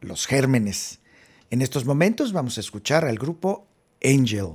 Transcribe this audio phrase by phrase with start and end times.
[0.00, 1.00] los gérmenes.
[1.50, 3.66] En estos momentos vamos a escuchar al grupo
[4.02, 4.48] Angel.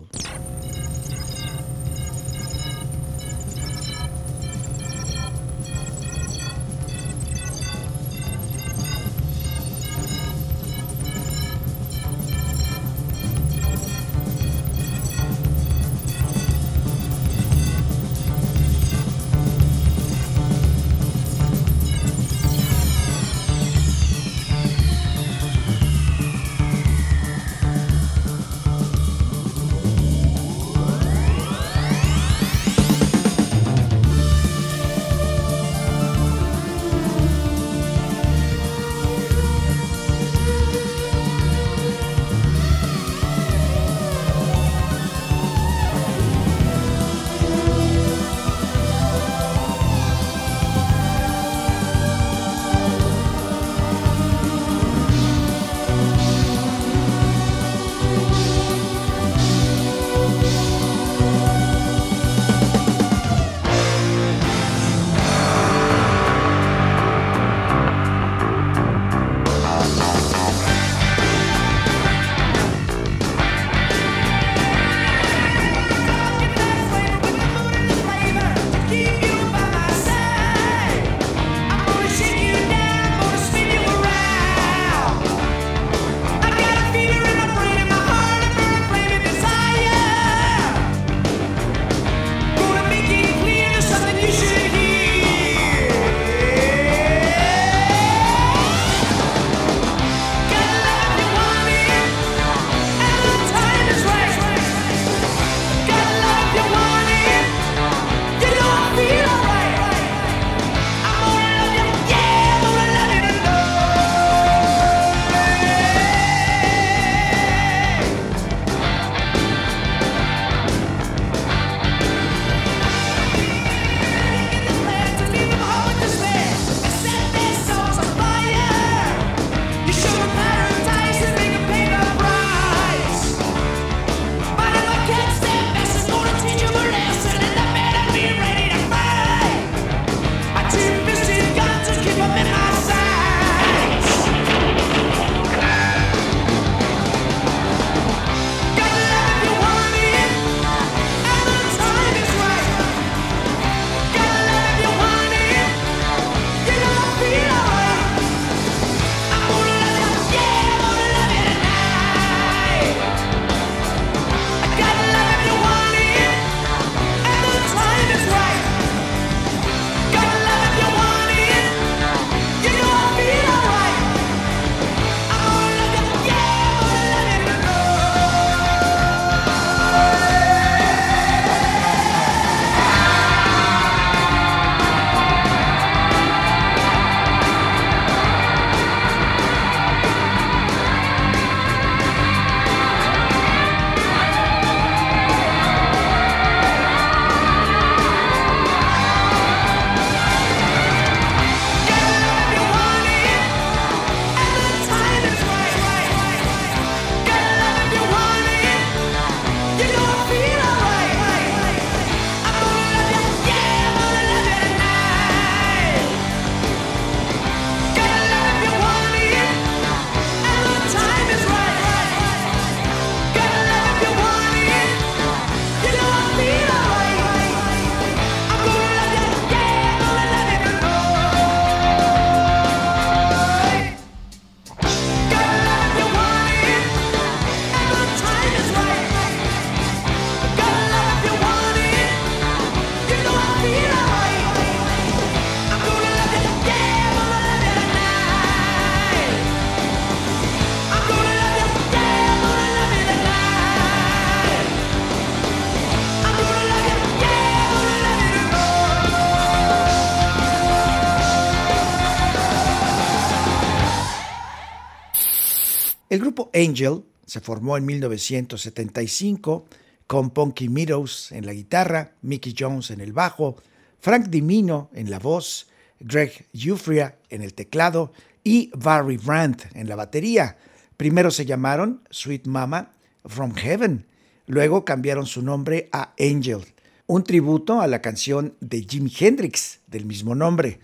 [266.14, 269.66] El grupo Angel se formó en 1975
[270.06, 273.56] con Punky Meadows en la guitarra, Mickey Jones en el bajo,
[274.00, 275.70] Frank Dimino en la voz,
[276.00, 278.14] Greg Euphrya en el teclado
[278.44, 280.56] y Barry Brandt en la batería.
[280.98, 282.92] Primero se llamaron Sweet Mama
[283.26, 284.06] from Heaven,
[284.46, 286.62] luego cambiaron su nombre a Angel,
[287.08, 290.80] un tributo a la canción de Jimi Hendrix del mismo nombre.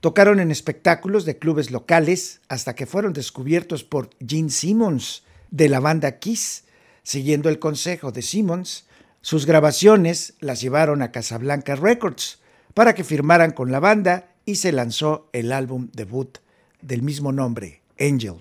[0.00, 5.80] Tocaron en espectáculos de clubes locales hasta que fueron descubiertos por Gene Simmons de la
[5.80, 6.64] banda Kiss.
[7.02, 8.86] Siguiendo el consejo de Simmons,
[9.22, 12.38] sus grabaciones las llevaron a Casablanca Records
[12.74, 16.38] para que firmaran con la banda y se lanzó el álbum debut
[16.80, 18.36] del mismo nombre, Angel.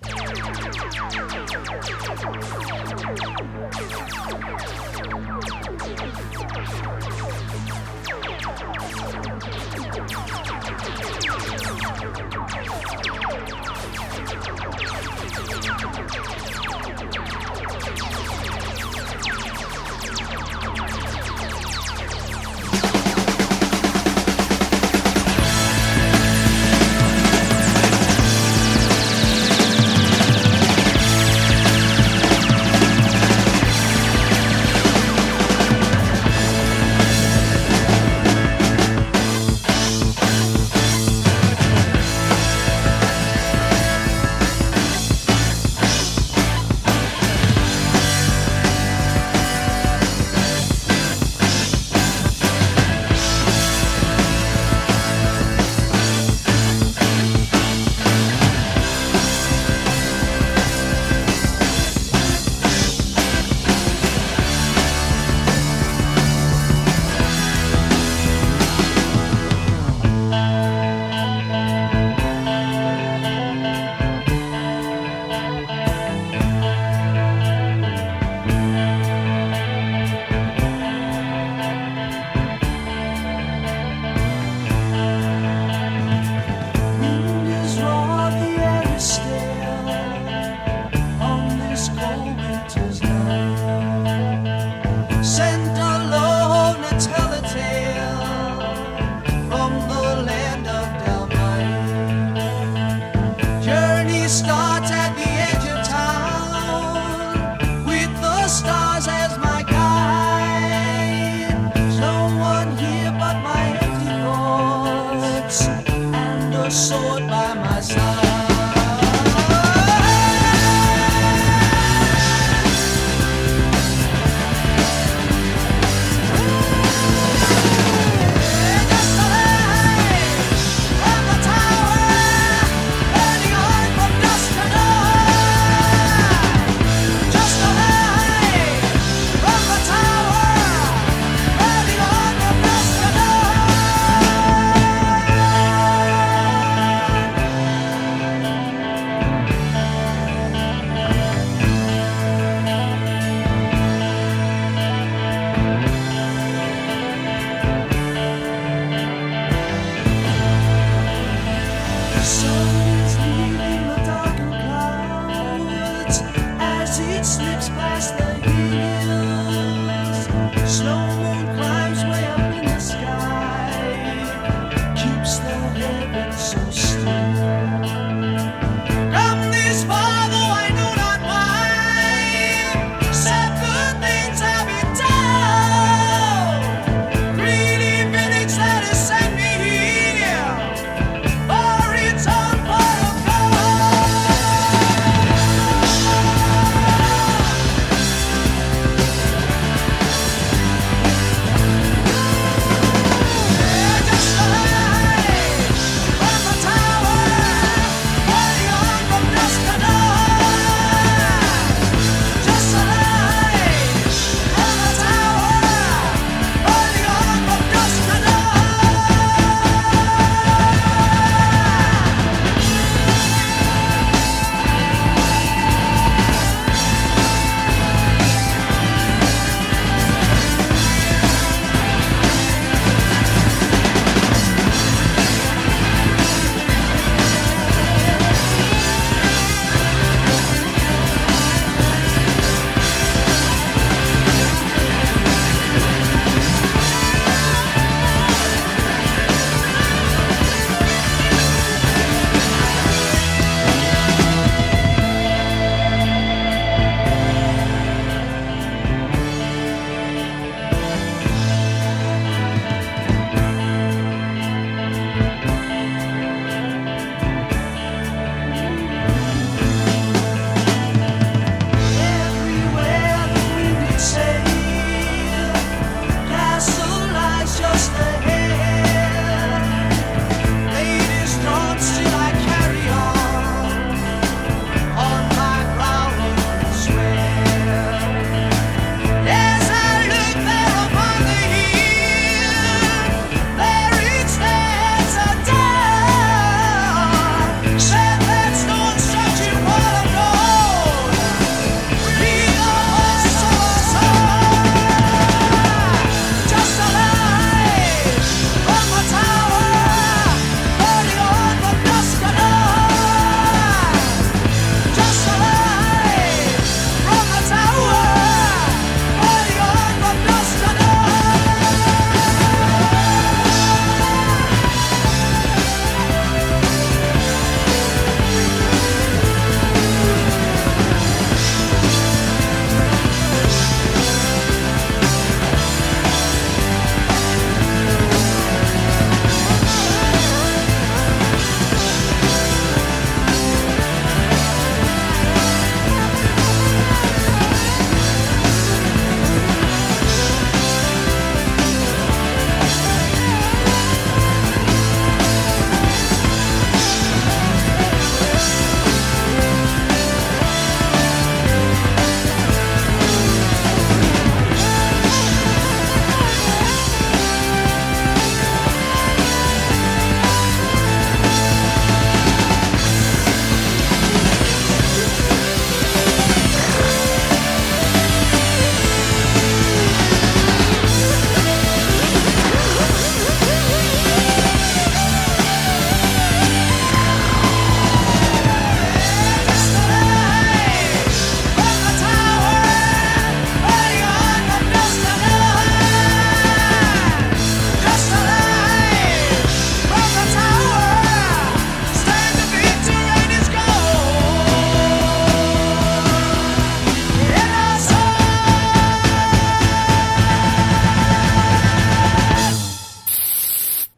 [176.17, 176.66] So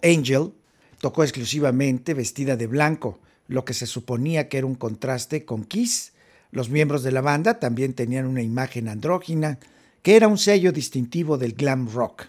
[0.03, 0.51] Angel
[1.00, 6.13] tocó exclusivamente vestida de blanco, lo que se suponía que era un contraste con Kiss.
[6.51, 9.60] Los miembros de la banda también tenían una imagen andrógina,
[10.01, 12.27] que era un sello distintivo del glam rock.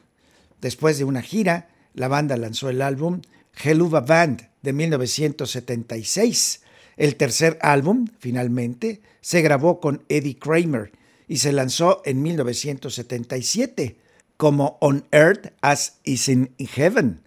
[0.61, 3.23] Después de una gira, la banda lanzó el álbum
[3.63, 6.63] Helluva Band de 1976.
[6.97, 10.93] El tercer álbum, finalmente, se grabó con Eddie Kramer
[11.29, 13.97] y se lanzó en 1977
[14.37, 17.21] como On Earth as Is in Heaven.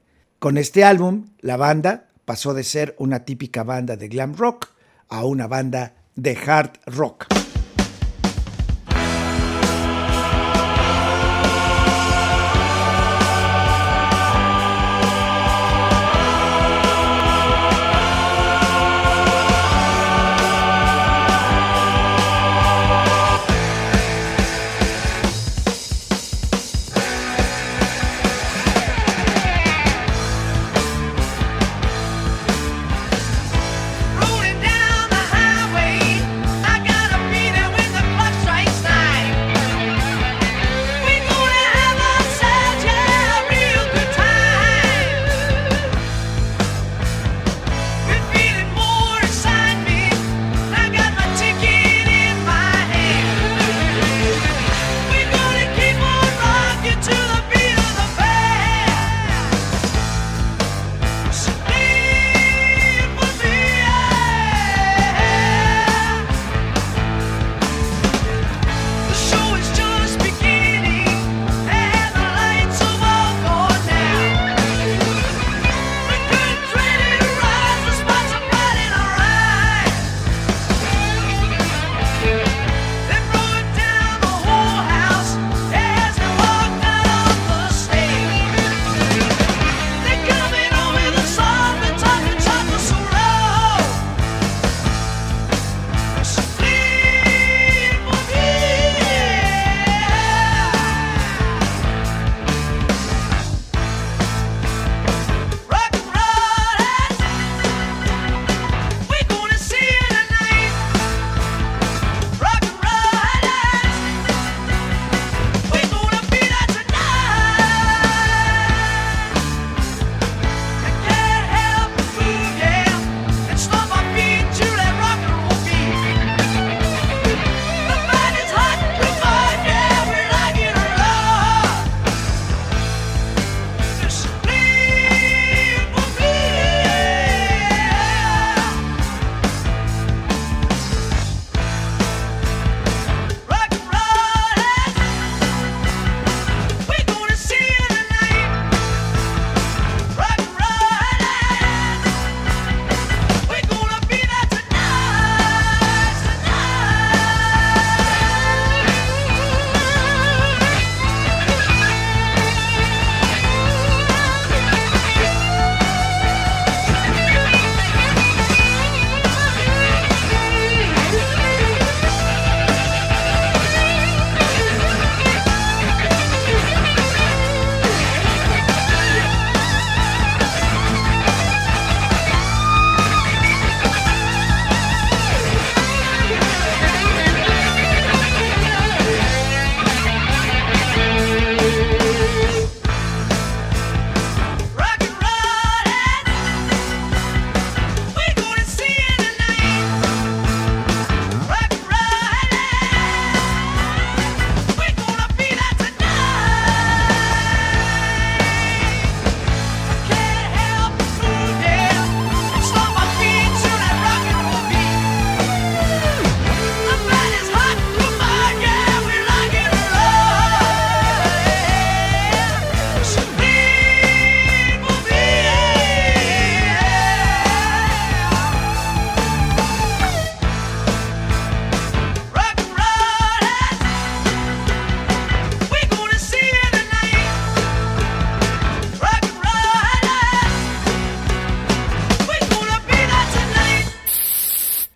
[0.43, 4.71] Con este álbum, la banda pasó de ser una típica banda de glam rock
[5.07, 7.42] a una banda de hard rock.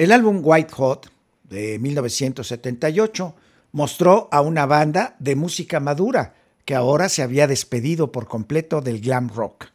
[0.08, 1.12] El álbum White Hot
[1.50, 3.36] de 1978
[3.74, 9.02] mostró a una banda de música madura que ahora se había despedido por completo del
[9.02, 9.65] glam rock.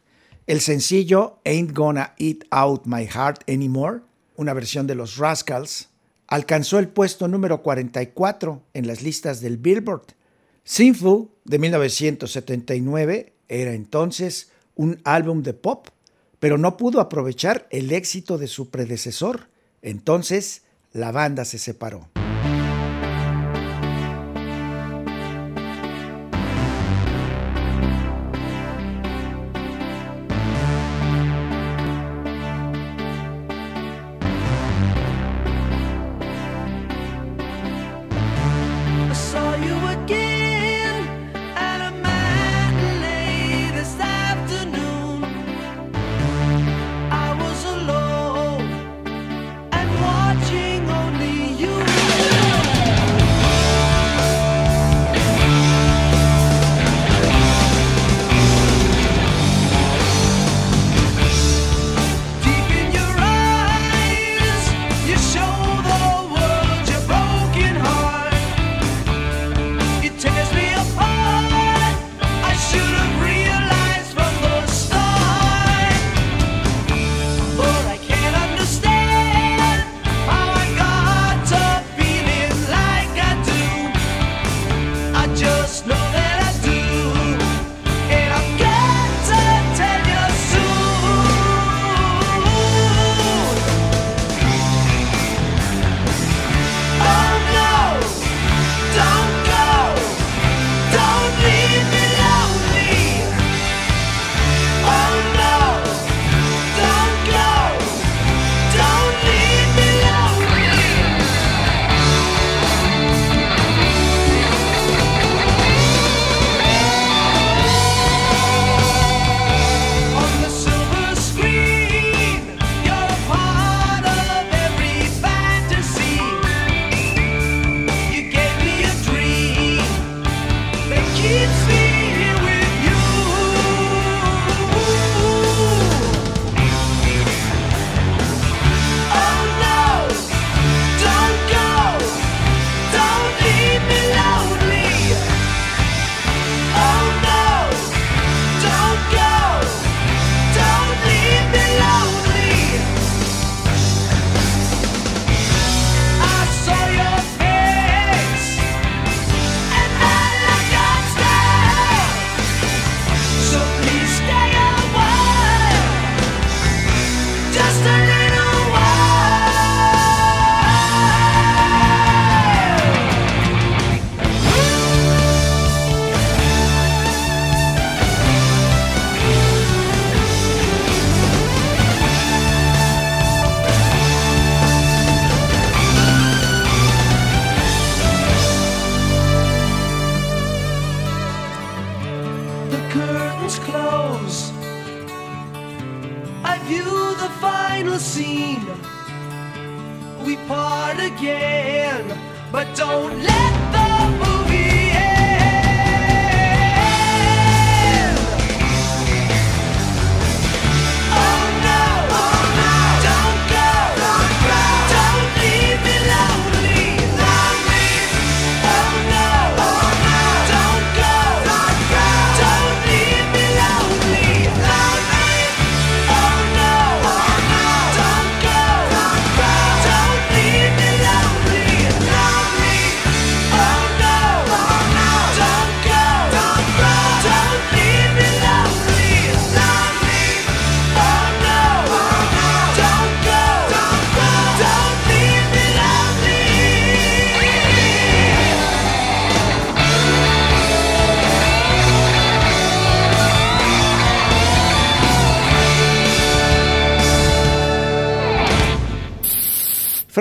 [0.47, 3.99] El sencillo Ain't Gonna Eat Out My Heart Anymore,
[4.35, 5.89] una versión de los Rascals,
[6.25, 10.15] alcanzó el puesto número 44 en las listas del Billboard.
[10.63, 15.89] Sinful de 1979 era entonces un álbum de pop,
[16.39, 19.52] pero no pudo aprovechar el éxito de su predecesor.
[19.83, 22.12] Entonces, la banda se separó.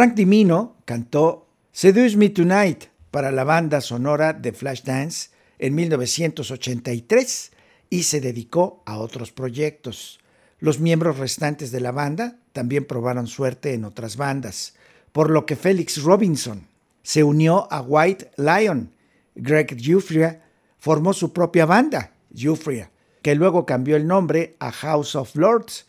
[0.03, 7.53] Frank Dimino cantó Seduce Me Tonight para la banda sonora de Flashdance en 1983
[7.89, 10.19] y se dedicó a otros proyectos.
[10.59, 14.75] Los miembros restantes de la banda también probaron suerte en otras bandas,
[15.13, 16.67] por lo que Felix Robinson
[17.05, 18.91] se unió a White Lion.
[19.37, 20.43] Greg Giuffria
[20.81, 22.91] formó su propia banda, Giuffria,
[23.23, 25.87] que luego cambió el nombre a House of Lords.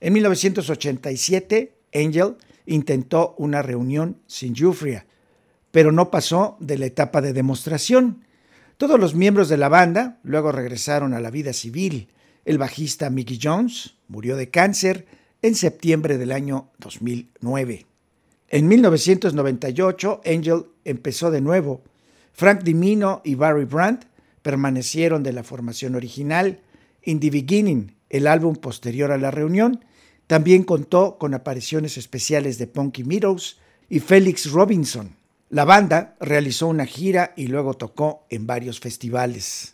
[0.00, 2.34] En 1987, Angel
[2.66, 5.06] intentó una reunión sin Jufria,
[5.70, 8.24] pero no pasó de la etapa de demostración.
[8.76, 12.08] Todos los miembros de la banda luego regresaron a la vida civil.
[12.44, 15.06] El bajista Mickey Jones murió de cáncer
[15.40, 17.86] en septiembre del año 2009.
[18.48, 21.82] En 1998, Angel empezó de nuevo.
[22.32, 24.04] Frank Dimino y Barry Brandt
[24.42, 26.60] permanecieron de la formación original.
[27.04, 29.84] In the Beginning el álbum posterior a la reunión,
[30.32, 33.58] también contó con apariciones especiales de Punky Meadows
[33.90, 35.14] y Felix Robinson.
[35.50, 39.70] La banda realizó una gira y luego tocó en varios festivales.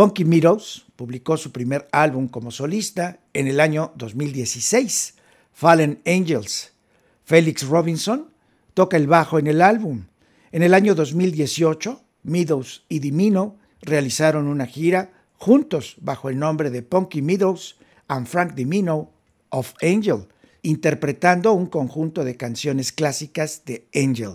[0.00, 5.12] Punky Meadows publicó su primer álbum como solista en el año 2016,
[5.52, 6.72] Fallen Angels.
[7.22, 8.30] Felix Robinson
[8.72, 10.06] toca el bajo en el álbum.
[10.52, 16.80] En el año 2018, Meadows y Dimino realizaron una gira juntos bajo el nombre de
[16.80, 17.76] Punky Meadows
[18.08, 19.10] and Frank Dimino
[19.50, 20.28] of Angel,
[20.62, 24.32] interpretando un conjunto de canciones clásicas de Angel.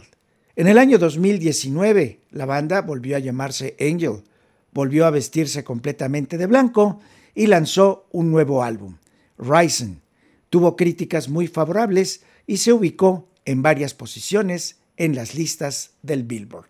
[0.55, 4.21] En el año 2019, la banda volvió a llamarse Angel,
[4.75, 6.99] volvió a vestirse completamente de blanco
[7.33, 8.97] y lanzó un nuevo álbum,
[9.39, 10.01] Ryzen.
[10.49, 16.67] Tuvo críticas muy favorables y se ubicó en varias posiciones en las listas del Billboard.